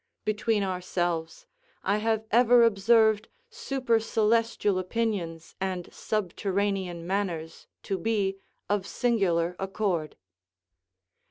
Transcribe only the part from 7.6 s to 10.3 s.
to be of singular accord.